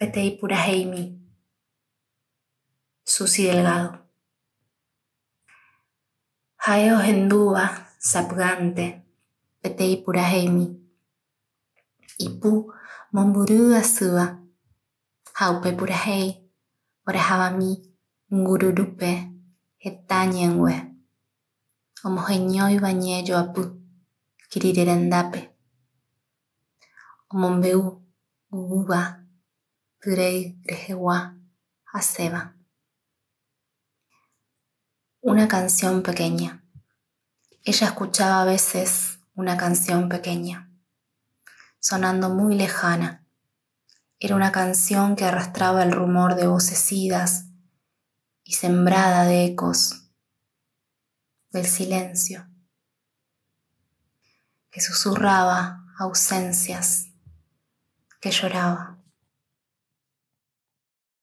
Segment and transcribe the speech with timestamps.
[0.00, 1.12] Petei Puraheimi.
[3.04, 3.98] Susi Delgado.
[6.56, 7.68] Haeo Hendúa,
[7.98, 9.04] Sapgante,
[9.60, 10.72] Petei Puraheimi.
[12.18, 12.72] Ipu
[13.12, 14.40] Momburu Asua,
[15.34, 16.48] Haupe Purahei,
[17.06, 17.76] Orahavami,
[18.32, 19.12] Ngururupe,
[19.84, 20.96] Etañengue.
[22.04, 23.62] Omoheñóiva ñejoapy,
[24.48, 25.40] kirirerendápe.
[27.28, 28.00] Omombeu
[28.50, 29.19] gugúva,
[30.00, 31.36] pyrei rehegua,
[31.92, 32.56] aseva.
[35.20, 36.64] Una canción pequeña.
[37.64, 40.72] Ella escuchaba a veces una canción pequeña,
[41.78, 43.26] sonando muy lejana.
[44.18, 47.44] Era una canción que arrastraba el rumor de voces idas
[48.42, 50.10] y sembrada de ecos
[51.50, 52.48] del silencio,
[54.70, 57.08] que susurraba ausencias,
[58.20, 58.99] que lloraba.